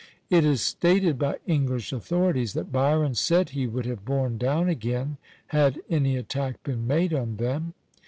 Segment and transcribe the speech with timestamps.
[0.31, 5.17] It is stated by English authorities that Byron said he would have borne down again,
[5.49, 7.75] had any attack been made on them.